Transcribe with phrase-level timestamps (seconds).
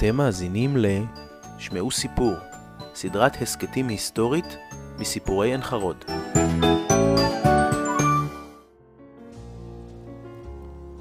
[0.00, 0.86] אתם מאזינים ל...
[1.58, 2.32] שמעו סיפור,
[2.94, 4.56] סדרת הסכתים היסטורית
[4.98, 6.04] מסיפורי עין חרוד.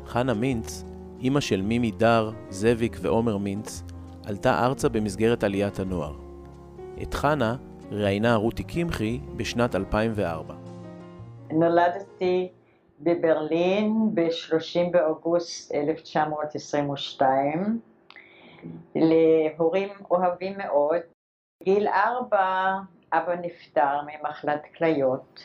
[0.05, 0.83] חנה מינץ,
[1.19, 3.83] אימא של מימי דר, זאביק ועומר מינץ,
[4.25, 6.15] עלתה ארצה במסגרת עליית הנוער.
[7.01, 7.55] את חנה
[7.91, 10.55] ראיינה רותי קמחי בשנת 2004.
[11.51, 12.49] נולדתי
[12.99, 17.88] בברלין ב-30 באוגוסט 1922
[18.95, 21.01] להורים אוהבים מאוד.
[21.63, 22.75] גיל ארבע
[23.13, 25.39] אבא נפטר ממחלת כליות.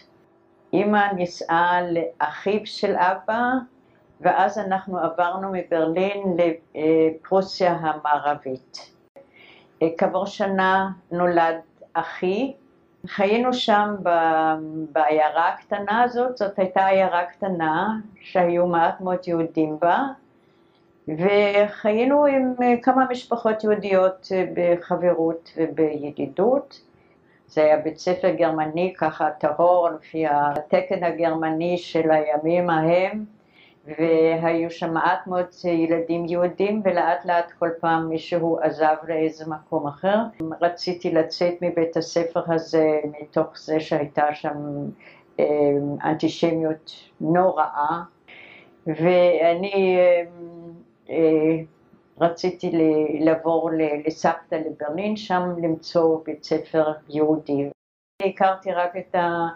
[0.72, 3.42] אימא נישאה לאחיו של אבא
[4.20, 8.94] ואז אנחנו עברנו מברלין לפרוסיה המערבית.
[9.98, 11.60] כעבור שנה נולד
[11.94, 12.54] אחי,
[13.06, 13.94] חיינו שם
[14.92, 17.88] בעיירה הקטנה הזאת, זאת הייתה עיירה קטנה
[18.20, 19.98] שהיו מעט מאוד יהודים בה
[21.08, 26.80] וחיינו עם כמה משפחות יהודיות בחברות ובידידות.
[27.46, 33.24] זה היה בית ספר גרמני ככה טהור לפי התקן הגרמני של הימים ההם
[33.86, 40.16] והיו שם מעט מאוד ילדים יהודים ולאט לאט כל פעם מישהו עזב לאיזה מקום אחר.
[40.60, 44.56] רציתי לצאת מבית הספר הזה מתוך זה שהייתה שם
[46.04, 48.02] אנטישמיות נוראה
[48.86, 49.98] ואני
[52.20, 52.70] רציתי
[53.20, 53.70] לעבור
[54.06, 57.70] לסבתא לברלין, שם למצוא בית ספר יהודי.
[58.22, 59.46] הכרתי רק את ה...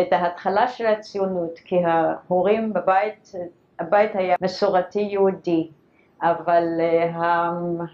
[0.00, 3.32] את ההתחלה של הציונות, כי ההורים בבית,
[3.78, 5.68] הבית היה מסורתי יהודי,
[6.22, 6.64] אבל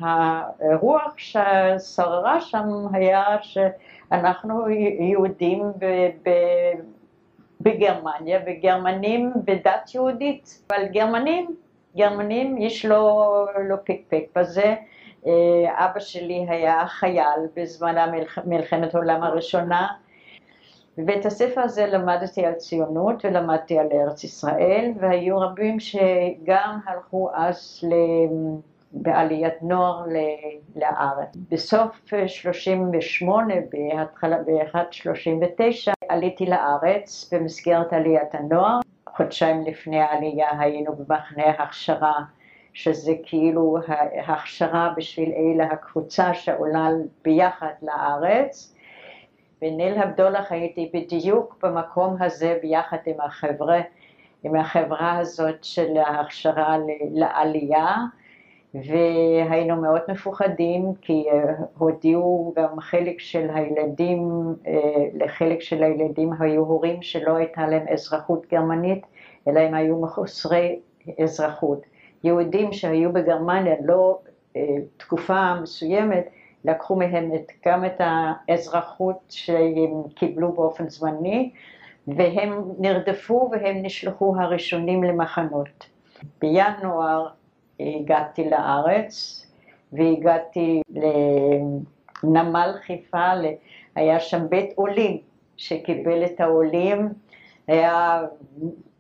[0.01, 4.69] הרוח ששררה שם היה שאנחנו
[5.01, 5.63] יהודים
[7.61, 11.57] בגרמניה וגרמנים בדת יהודית, אבל גרמנים,
[11.97, 14.75] גרמנים איש לא, לא פקפק בזה,
[15.67, 17.95] אבא שלי היה חייל בזמן
[18.45, 19.89] מלחמת העולם הראשונה
[20.99, 27.85] בבית הספר הזה למדתי על ציונות ולמדתי על ארץ ישראל והיו רבים שגם הלכו אז
[28.93, 30.05] בעליית נוער
[30.77, 31.37] לארץ.
[31.51, 38.81] בסוף 38, בהתחלה, באחד 39, עליתי לארץ במסגרת עליית הנוער.
[39.17, 42.15] חודשיים לפני העלייה היינו במחנה הכשרה,
[42.73, 43.77] שזה כאילו
[44.27, 46.89] ההכשרה בשביל אלה הקבוצה שעולה
[47.25, 48.75] ביחד לארץ.
[49.61, 53.81] בניל הבדולח הייתי בדיוק במקום הזה ביחד עם החבר'ה,
[54.43, 56.77] עם החברה הזאת של ההכשרה
[57.11, 57.97] לעלייה
[58.75, 61.25] והיינו מאוד מפוחדים כי
[61.79, 64.31] הודיעו גם חלק של הילדים,
[65.15, 69.07] לחלק של הילדים היו הורים שלא הייתה להם אזרחות גרמנית
[69.49, 70.79] אלא הם היו מחוסרי
[71.23, 71.83] אזרחות.
[72.25, 74.19] יהודים שהיו בגרמניה לא
[74.97, 76.29] תקופה מסוימת
[76.65, 81.51] לקחו מהם את, גם את האזרחות שהם קיבלו באופן זמני
[82.07, 85.87] והם נרדפו והם נשלחו הראשונים למחנות.
[86.41, 87.29] בינואר
[88.01, 89.47] הגעתי לארץ
[89.93, 90.83] והגעתי
[92.25, 93.31] לנמל חיפה,
[93.95, 95.19] היה שם בית עולים
[95.57, 97.09] שקיבל את העולים,
[97.67, 98.23] היה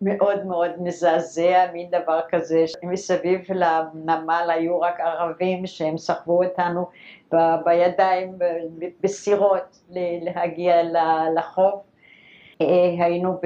[0.02, 6.86] מאוד מאוד מזעזע, מין דבר כזה, מסביב לנמל היו רק ערבים שהם סחבו אותנו
[7.64, 8.38] בידיים,
[9.00, 9.78] בסירות
[10.22, 10.82] להגיע
[11.36, 11.91] לחוף.
[12.98, 13.40] היינו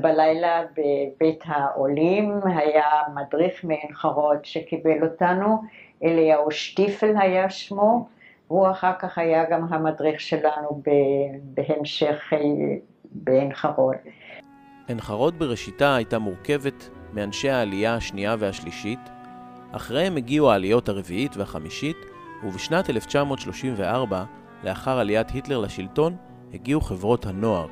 [0.00, 2.84] בלילה בבית העולים, היה
[3.14, 5.62] מדריך מעין חרוד שקיבל אותנו,
[6.04, 8.08] אליהו שטיפל היה שמו,
[8.48, 10.82] הוא אחר כך היה גם המדריך שלנו
[11.42, 12.32] בהמשך
[13.04, 13.96] בעין חרוד.
[14.88, 19.00] עין חרוד בראשיתה הייתה מורכבת מאנשי העלייה השנייה והשלישית,
[19.72, 21.96] אחריהם הגיעו העליות הרביעית והחמישית,
[22.44, 24.24] ובשנת 1934,
[24.64, 26.16] לאחר עליית היטלר לשלטון,
[26.54, 27.66] הגיעו חברות הנוער,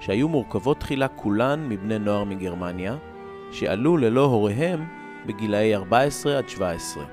[0.00, 2.96] שהיו מורכבות תחילה כולן מבני נוער מגרמניה,
[3.52, 4.84] שעלו ללא הוריהם
[5.26, 7.04] בגילאי 14 עד 17.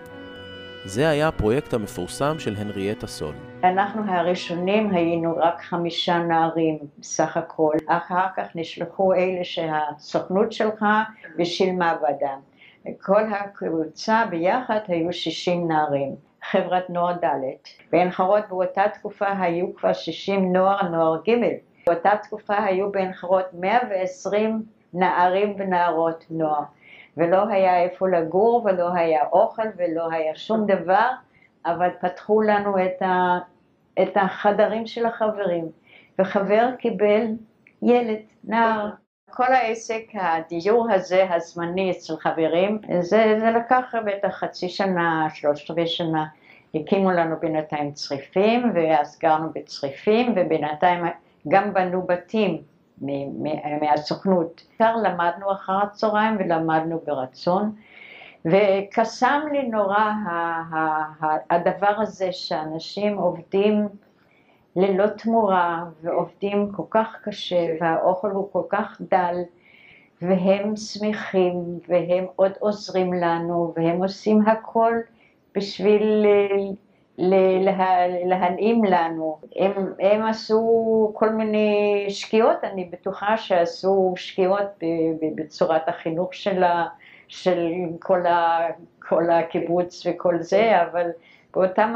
[0.86, 3.36] זה היה הפרויקט המפורסם של הנריאטה סול.
[3.64, 10.86] אנחנו הראשונים היינו רק חמישה נערים בסך הכל, אחר כך נשלחו אלה שהסוכנות שלך
[11.38, 12.40] ושילמה בעדם.
[13.02, 16.16] כל הקבוצה ביחד היו 60 נערים,
[16.52, 17.28] חברת נוער ד'.
[17.92, 21.32] בעין חרוד באותה תקופה היו כבר 60 נוער, נוער ג'.
[21.88, 24.64] באותה תקופה היו בעין חרוד 120
[24.94, 26.64] נערים ונערות נוער.
[27.18, 31.10] ולא היה איפה לגור ולא היה אוכל ולא היה שום דבר,
[31.66, 33.38] אבל פתחו לנו את, ה,
[34.02, 35.66] את החדרים של החברים,
[36.20, 37.26] וחבר קיבל
[37.82, 38.90] ילד, נער.
[39.30, 45.88] כל העסק, הדיור הזה הזמני אצל חברים, זה, זה לקח בטח חצי שנה, שלושת רבעי
[45.88, 46.26] שנה.
[46.76, 51.06] הקימו לנו בינתיים צריפים, ואז גרנו בצריפים, ובינתיים
[51.48, 52.62] גם בנו בתים
[53.82, 54.64] מהסוכנות.
[54.70, 57.76] בעיקר למדנו אחר הצהריים ולמדנו ברצון,
[58.46, 60.12] וקסם לי נורא
[61.50, 63.88] הדבר הזה שאנשים עובדים
[64.76, 69.36] ללא תמורה ועובדים כל כך קשה והאוכל הוא כל כך דל
[70.22, 74.94] והם שמחים והם עוד עוזרים לנו והם עושים הכל
[75.56, 76.26] בשביל
[77.18, 79.38] לה, להנעים לנו.
[79.56, 84.84] הם, הם עשו כל מיני שגיאות, אני בטוחה שעשו שגיאות
[85.36, 86.86] בצורת החינוך שלה,
[87.28, 87.70] של
[88.00, 88.68] כל, ה,
[89.00, 91.10] כל הקיבוץ וכל זה, אבל
[91.54, 91.96] באותם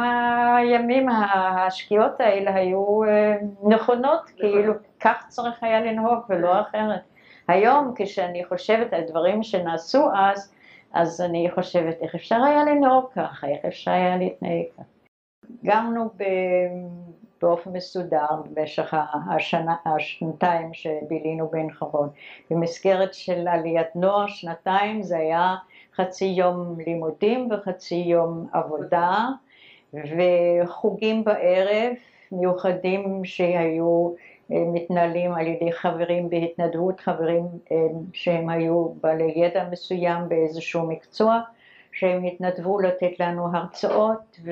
[0.57, 7.01] הימים השגיאות האלה היו אה, נכונות, כאילו כך צריך היה לנהוג ולא אחרת.
[7.47, 10.53] היום כשאני חושבת על דברים שנעשו אז,
[10.93, 14.90] אז אני חושבת איך אפשר היה לנהוג ככה, איך אפשר היה להתנהג ככה.
[15.63, 16.09] גרנו
[17.41, 18.93] באופן מסודר במשך
[19.31, 22.09] השנה, השנתיים שבילינו בעין חרוד.
[22.49, 25.55] במסגרת של עליית נוער, שנתיים זה היה
[25.95, 29.27] חצי יום לימודים וחצי יום עבודה
[29.93, 31.93] וחוגים בערב
[32.31, 34.13] מיוחדים שהיו
[34.51, 37.77] אה, מתנהלים על ידי חברים בהתנדבות, חברים אה,
[38.13, 41.39] שהם היו בעלי ידע מסוים באיזשהו מקצוע,
[41.91, 44.51] שהם התנדבו לתת לנו הרצאות ו...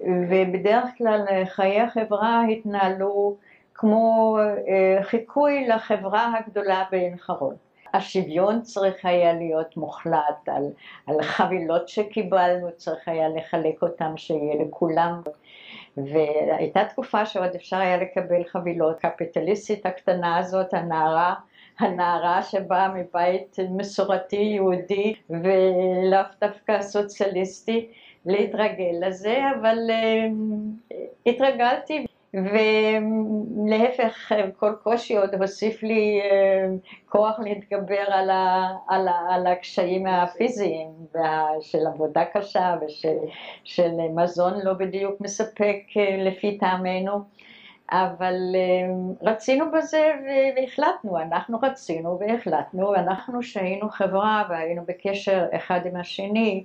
[0.00, 3.36] ובדרך כלל חיי החברה התנהלו
[3.74, 7.56] כמו אה, חיקוי לחברה הגדולה בעין חרוד.
[7.94, 10.64] השוויון צריך היה להיות מוחלט על,
[11.06, 15.22] על חבילות שקיבלנו, צריך היה לחלק אותם שיהיה לכולם.
[15.96, 19.04] והייתה תקופה שעוד אפשר היה לקבל חבילות.
[19.04, 21.34] הקפיטליסטית הקטנה הזאת, הנערה,
[21.78, 27.88] הנערה שבאה מבית מסורתי יהודי ולאו דווקא סוציאליסטי,
[28.28, 30.94] להתרגל לזה, אבל uh,
[31.26, 32.06] התרגלתי
[33.64, 36.26] ולהפך כל קושי עוד הוסיף לי uh,
[37.08, 40.88] כוח להתגבר על, ה, על, ה, על הקשיים הפיזיים
[41.60, 47.20] של עבודה קשה ושל מזון לא בדיוק מספק uh, לפי טעמנו.
[47.90, 48.34] אבל
[49.22, 50.12] רצינו בזה
[50.56, 56.64] והחלטנו, אנחנו רצינו והחלטנו, אנחנו שהיינו חברה והיינו בקשר אחד עם השני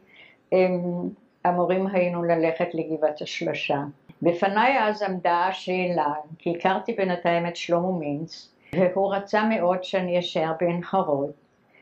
[1.48, 3.78] אמורים היינו ללכת לגבעת השלושה.
[4.22, 10.52] בפניי אז עמדה השאלה, כי הכרתי בינתיים את שלמה מינץ, והוא רצה מאוד שאני אשאר
[10.60, 11.32] בעין חרוד.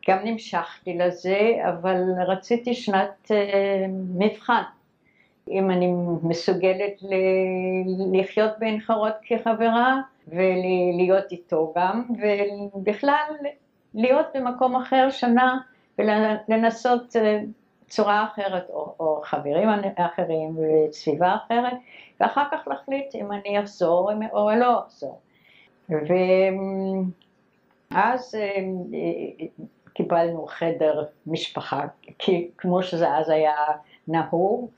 [0.09, 3.33] גם נמשכתי לזה, אבל רציתי שנת uh,
[4.17, 4.61] מבחן.
[5.51, 5.87] אם אני
[6.23, 12.03] מסוגלת ל- לחיות בעין חרוד כחברה ולהיות איתו גם,
[12.75, 13.35] ובכלל
[13.93, 15.57] להיות במקום אחר שנה
[15.99, 17.19] ולנסות uh,
[17.91, 21.73] צורה אחרת, או, או חברים אחרים וסביבה אחרת,
[22.19, 25.19] ואחר כך להחליט אם אני אחזור או לא אחזור.
[27.91, 28.55] ואז אה,
[29.93, 31.81] קיבלנו חדר משפחה,
[32.19, 33.55] כי כמו שזה אז היה
[34.07, 34.69] נהוג,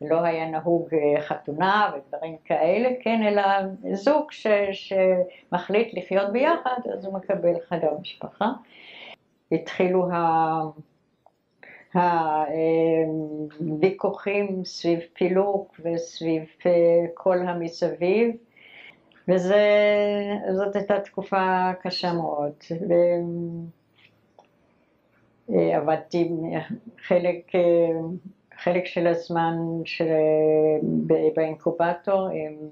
[0.00, 3.42] לא היה נהוג אה, חתונה ודברים כאלה, כן, אלא
[3.92, 8.46] זוג ש, שמחליט לחיות ביחד, אז הוא מקבל חדר משפחה.
[9.52, 10.08] התחילו.
[13.60, 18.36] הוויכוחים סביב פילוג וסביב אה, כל המסביב,
[19.28, 22.52] וזאת הייתה תקופה קשה מאוד.
[25.50, 26.30] אה, עבדתי
[27.06, 27.60] חלק, אה,
[28.56, 30.08] חלק של הזמן של,
[31.34, 32.68] באינקובטור עם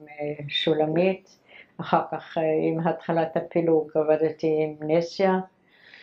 [0.49, 1.39] שולמית,
[1.81, 5.39] אחר כך עם התחלת הפילוג עבדתי עם נסיה.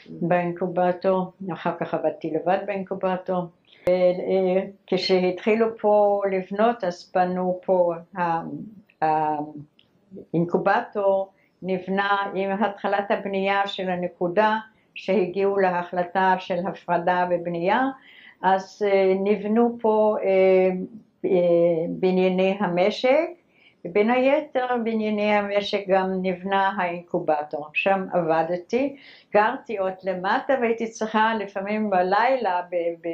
[0.10, 3.44] באינקובטור, אחר כך עבדתי לבד באינקובטור.
[4.88, 7.94] כשהתחילו פה לבנות אז בנו פה,
[10.34, 11.32] האינקובטור
[11.62, 14.58] נבנה עם התחלת הבנייה של הנקודה
[14.96, 17.82] שהגיעו להחלטה של הפרדה ובנייה,
[18.42, 20.70] אז אה, נבנו פה אה,
[21.26, 23.30] אה, בנייני המשק
[23.86, 28.96] ובין היתר בענייני המשק גם נבנה האינקובטור, שם עבדתי,
[29.34, 33.10] גרתי עוד למטה והייתי צריכה לפעמים בלילה ב, ב,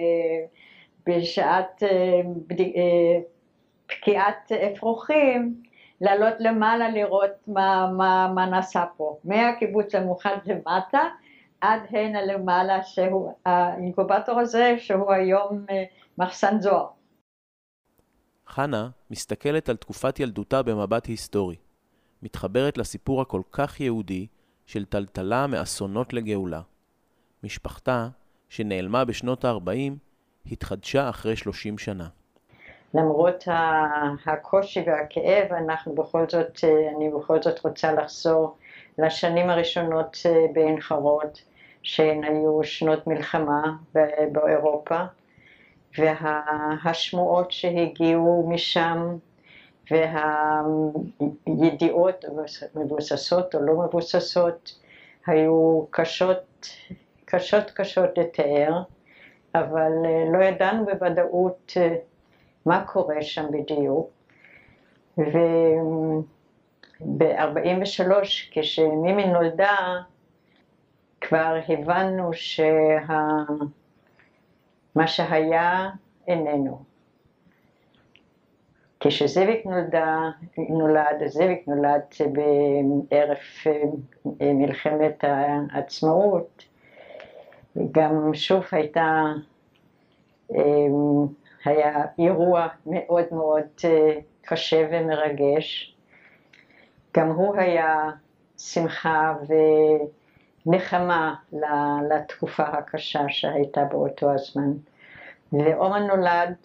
[1.07, 2.21] בשעת אה,
[2.59, 3.19] אה,
[3.87, 5.55] פקיעת אפרוחים
[6.01, 11.01] לעלות למעלה לראות מה, מה, מה נעשה פה, מהקיבוץ המאוחד למטה
[11.61, 15.83] עד הנה למעלה שהוא האינקובטור הזה שהוא היום אה,
[16.17, 16.87] מחסן זוהר
[18.51, 21.55] חנה מסתכלת על תקופת ילדותה במבט היסטורי,
[22.23, 24.27] מתחברת לסיפור הכל כך יהודי
[24.65, 26.61] של טלטלה מאסונות לגאולה.
[27.43, 28.07] משפחתה,
[28.49, 29.93] שנעלמה בשנות ה-40,
[30.51, 32.07] התחדשה אחרי 30 שנה.
[32.93, 33.43] למרות
[34.25, 36.59] הקושי והכאב, אנחנו בכל זאת,
[36.95, 38.57] אני בכל זאת רוצה לחזור
[38.97, 40.17] לשנים הראשונות
[40.53, 41.29] בעין חרוד,
[41.83, 43.61] שהן היו שנות מלחמה
[44.31, 45.03] באירופה,
[45.97, 49.17] והשמועות שהגיעו משם,
[49.91, 52.25] והידיעות
[52.75, 54.79] מבוססות או לא מבוססות,
[55.27, 56.67] היו קשות,
[57.25, 58.81] קשות קשות לתאר,
[59.55, 59.91] אבל
[60.33, 61.73] לא ידענו בוודאות
[62.65, 64.09] מה קורה שם בדיוק.
[65.17, 68.11] וב-43,
[68.51, 69.77] כשמימי נולדה,
[71.21, 72.33] כבר הבנו
[74.93, 75.89] שמה שהיה
[76.27, 76.83] איננו.
[78.99, 79.65] כשזאביק
[80.69, 83.37] נולד, זאביק נולד בערב
[84.41, 86.65] אה, מלחמת העצמאות,
[87.91, 89.23] גם שוב הייתה
[90.55, 90.61] אה,
[91.65, 95.95] היה אירוע מאוד מאוד אה, קשה ומרגש.
[97.17, 98.09] גם הוא היה
[98.57, 99.33] שמחה
[100.65, 101.35] ונחמה
[102.09, 104.71] לתקופה הקשה שהייתה באותו הזמן.
[105.53, 106.55] ועומר נולד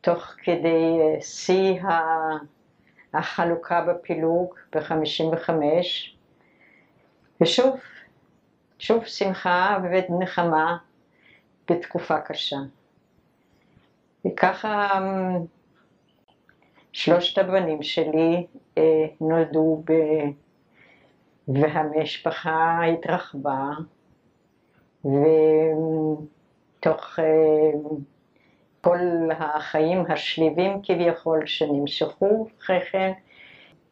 [0.00, 1.80] תוך כדי אה, שיא
[3.14, 5.50] החלוקה בפילוג ב-55,
[7.40, 7.80] ושוב,
[8.78, 10.76] שוב שמחה ונחמה
[11.70, 12.56] בתקופה קשה.
[14.26, 15.44] וככה אמ,
[16.92, 18.46] שלושת הבנים שלי
[18.78, 18.82] אה,
[19.20, 19.92] נולדו ב...
[21.48, 23.70] והמשפחה התרחבה
[25.04, 27.24] ותוך אה,
[28.80, 28.98] כל
[29.38, 33.12] החיים השליווים כביכול שנמשכו אחרי כן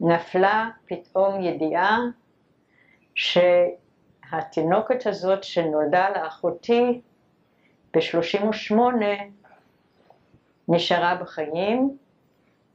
[0.01, 1.99] נפלה פתאום ידיעה
[3.15, 7.01] שהתינוקת הזאת שנולדה לאחותי
[7.95, 8.75] ב-38
[10.69, 11.97] נשארה בחיים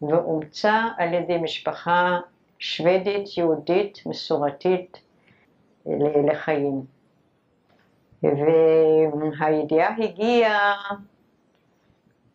[0.01, 2.20] ואומצה על ידי משפחה
[2.60, 5.02] שוודית יהודית מסורתית
[6.28, 6.86] לחיים.
[9.40, 10.76] והידיעה הגיעה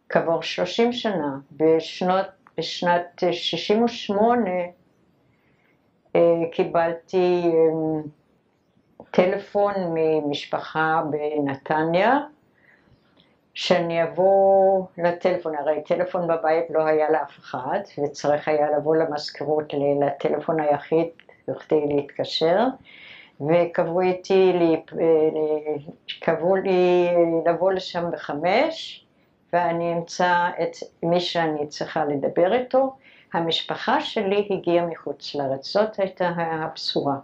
[0.09, 2.27] כעבור 30 שנה, בשנות,
[2.59, 4.51] בשנת 68
[6.17, 6.21] אה,
[6.53, 8.01] קיבלתי אה,
[9.11, 12.19] טלפון ממשפחה בנתניה
[13.61, 20.61] שאני אבוא לטלפון, הרי טלפון בבית לא היה לאף אחד, וצריך היה לבוא למזכירות לטלפון
[20.61, 21.07] היחיד
[21.49, 22.59] בכדי להתקשר,
[23.41, 24.53] וקבעו איתי,
[26.21, 27.09] קבעו לי
[27.47, 29.07] לבוא לשם בחמש,
[29.53, 32.97] ואני אמצא את מי שאני צריכה לדבר איתו.
[33.33, 37.17] המשפחה שלי הגיעה מחוץ לארץ, זאת הייתה הבשורה.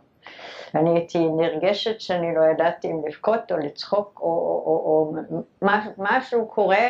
[0.75, 5.15] אני הייתי נרגשת שאני לא ידעתי אם לבכות או לצחוק או, או, או,
[5.61, 6.89] או משהו קורה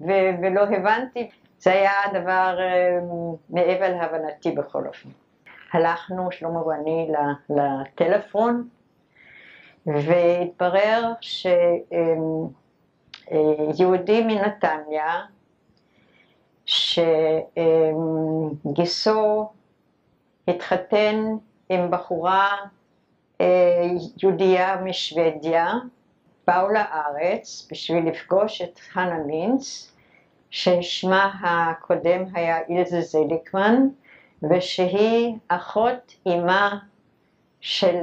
[0.00, 0.06] ו,
[0.42, 2.98] ולא הבנתי, זה היה דבר אה,
[3.50, 5.08] מעבר להבנתי בכל אופן.
[5.72, 7.10] הלכנו, שלמה ואני,
[7.50, 8.68] לטלפון
[9.86, 11.12] והתברר
[13.72, 15.20] שיהודי מנתניה
[18.64, 19.50] שגיסו
[20.48, 21.36] התחתן
[21.72, 22.56] עם בחורה
[23.40, 23.86] אה,
[24.22, 25.72] יהודייה משוודיה,
[26.46, 29.92] באו לארץ בשביל לפגוש את חנה מינץ,
[30.50, 33.88] ששמה הקודם היה אילזה זליקמן,
[34.50, 36.78] ושהיא אחות אימה
[37.60, 37.98] של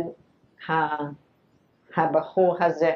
[1.98, 2.96] הבחור הזה,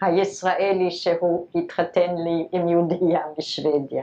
[0.00, 4.02] הישראלי שהוא התחתן לי עם יהודייה משוודיה.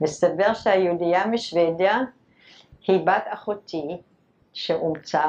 [0.00, 1.98] מסתבר שהיהודייה משוודיה
[2.86, 3.96] היא בת אחותי
[4.58, 5.24] שאומצה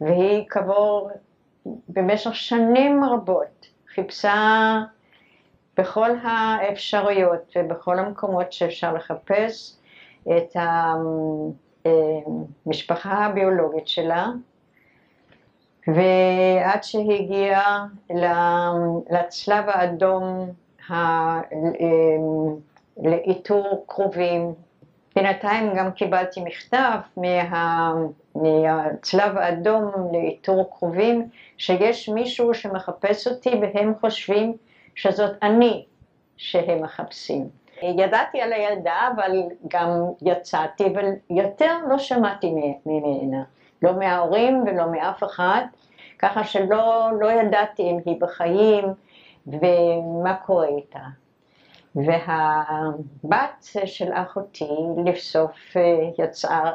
[0.00, 1.10] והיא כעבור,
[1.88, 4.82] במשך שנים רבות, חיפשה
[5.76, 9.80] בכל האפשרויות ובכל המקומות שאפשר לחפש
[10.26, 10.56] את
[12.66, 14.26] המשפחה הביולוגית שלה,
[15.86, 17.86] ועד שהגיעה
[19.10, 20.50] לצלב האדום
[22.96, 24.54] לאיתור קרובים.
[25.16, 27.94] בינתיים גם קיבלתי מכתב מה...
[28.34, 31.28] מהצלב האדום לאיתור קרובים,
[31.58, 34.56] שיש מישהו שמחפש אותי והם חושבים
[34.94, 35.84] שזאת אני
[36.36, 37.48] שהם מחפשים.
[37.82, 39.90] ידעתי על הילדה, אבל גם
[40.22, 42.54] יצאתי, אבל יותר לא שמעתי
[42.86, 43.42] ממנה,
[43.82, 45.62] לא מההורים ולא מאף אחד,
[46.18, 48.84] ככה שלא לא ידעתי אם היא בחיים
[49.46, 51.00] ומה קורה איתה.
[51.96, 54.68] והבת של אחותי
[55.06, 55.76] לבסוף
[56.18, 56.70] יצאה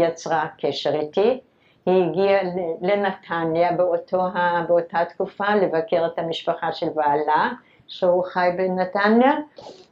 [0.00, 1.40] יצרה קשר איתי,
[1.86, 2.40] היא הגיעה
[2.80, 4.22] לנתניה באותו,
[4.68, 7.50] באותה תקופה לבקר את המשפחה של בעלה,
[7.86, 9.32] שהוא חי בנתניה,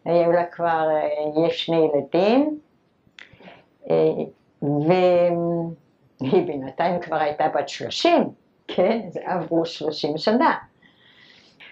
[0.04, 0.88] היו לה כבר,
[1.46, 2.58] יש שני ילדים,
[4.62, 8.30] והיא בינתיים כבר הייתה בת שלושים,
[8.68, 10.54] כן, זה עברו שלושים שנה.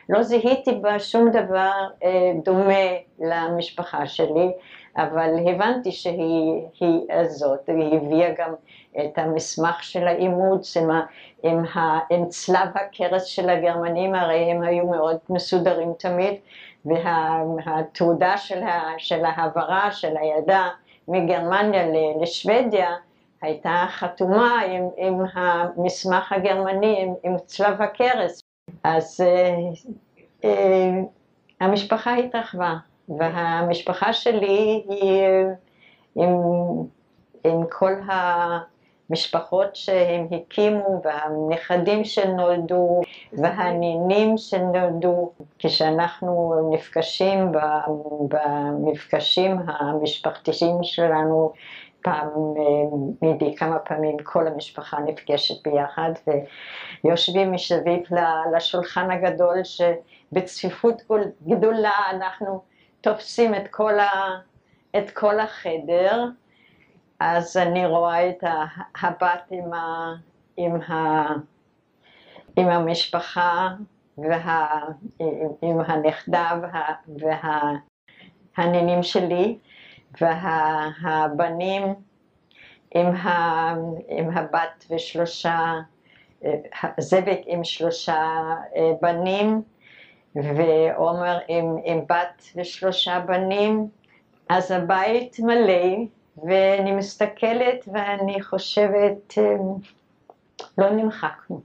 [0.08, 1.72] לא זיהיתי בה שום דבר
[2.44, 2.84] דומה
[3.18, 4.52] למשפחה שלי,
[4.96, 8.54] אבל הבנתי שהיא הזאת, היא הביאה גם
[8.98, 10.90] את המסמך של האימוץ עם,
[11.42, 11.64] עם,
[12.10, 16.34] עם צלב הקרס של הגרמנים, הרי הם היו מאוד מסודרים תמיד,
[16.84, 18.60] והתעודה של,
[18.98, 20.68] של ההעברה של הילדה
[21.08, 21.82] מגרמניה
[22.20, 22.96] לשוודיה
[23.42, 28.43] הייתה חתומה עם, עם המסמך הגרמני, עם, עם צלב הקרס.
[28.84, 29.56] אז אה,
[30.44, 31.00] אה,
[31.60, 32.74] המשפחה התרחבה.
[33.08, 35.24] והמשפחה שלי היא
[36.16, 36.30] עם,
[37.44, 37.92] עם כל
[39.10, 43.00] המשפחות שהם הקימו והנכדים שנולדו
[43.32, 47.52] והנינים שנולדו כשאנחנו נפגשים
[48.28, 51.52] במפגשים המשפחתיים שלנו
[52.04, 52.28] פעם,
[53.22, 56.10] מדי כמה פעמים כל המשפחה נפגשת ביחד
[57.04, 58.02] ויושבים מסביב
[58.56, 61.02] לשולחן הגדול שבצפיפות
[61.46, 62.62] גדולה אנחנו
[63.00, 64.10] תופסים את כל, ה,
[64.96, 66.24] את כל החדר,
[67.20, 68.44] אז אני רואה את
[69.02, 70.14] הבת עם, ה,
[70.56, 71.26] עם, ה,
[72.56, 73.68] עם המשפחה
[74.18, 74.80] וה,
[75.62, 77.74] עם הנכדה וה,
[78.58, 79.58] והנינים שלי,
[80.20, 81.94] והבנים
[82.94, 83.28] עם, ה,
[84.08, 85.72] עם הבת ושלושה,
[86.98, 88.42] זאביק עם שלושה
[88.76, 89.62] אה, בנים,
[90.36, 93.88] ועומר עם, עם בת ושלושה בנים,
[94.48, 95.96] אז הבית מלא,
[96.36, 99.74] ואני מסתכלת ואני חושבת, אמ,
[100.78, 101.60] לא נמחקנו.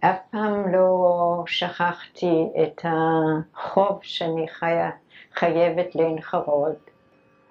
[0.00, 4.90] אף פעם לא שכחתי את החוב שאני חיה,
[5.34, 6.74] חייבת לעין חרוד.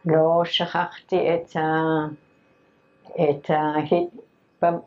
[0.06, 1.70] לא שכחתי את, ה,
[3.30, 3.74] את ה,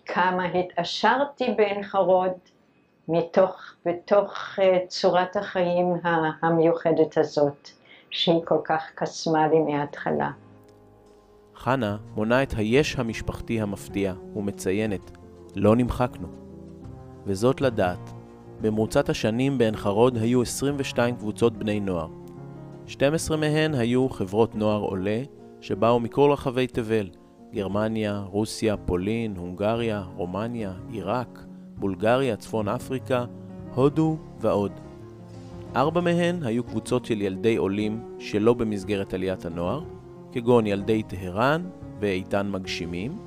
[0.06, 2.32] כמה התעשרתי בעין חרוד,
[3.08, 5.86] מתוך, בתוך אה, צורת החיים
[6.42, 7.70] המיוחדת הזאת,
[8.10, 10.30] שהיא כל כך קסמה לי מההתחלה.
[11.54, 15.10] חנה מונה את היש המשפחתי המפתיע ומציינת,
[15.56, 16.28] לא נמחקנו.
[17.24, 18.10] וזאת לדעת,
[18.60, 22.08] במרוצת השנים בעין חרוד היו 22 קבוצות בני נוער.
[22.86, 25.22] 12 מהן היו חברות נוער עולה,
[25.60, 27.08] שבאו מכל רחבי תבל,
[27.54, 31.44] גרמניה, רוסיה, פולין, הונגריה, רומניה, עיראק,
[31.76, 33.24] בולגריה, צפון אפריקה,
[33.74, 34.72] הודו ועוד.
[35.76, 39.82] ארבע מהן היו קבוצות של ילדי עולים שלא במסגרת עליית הנוער,
[40.32, 41.64] כגון ילדי טהרן
[42.00, 43.18] ואיתן מגשימים,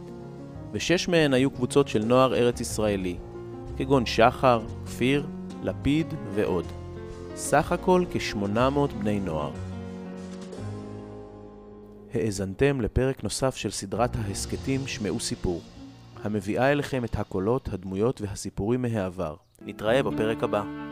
[0.72, 3.18] ושש מהן היו קבוצות של נוער ארץ ישראלי,
[3.78, 5.28] כגון שחר, כפיר,
[5.64, 6.66] לפיד ועוד.
[7.40, 9.52] סך הכל כ-800 בני נוער.
[12.14, 15.62] האזנתם לפרק נוסף של סדרת ההסכתים שמעו סיפור.
[16.24, 19.36] המביאה אליכם את הקולות, הדמויות והסיפורים מהעבר.
[19.62, 20.89] נתראה בפרק הבא.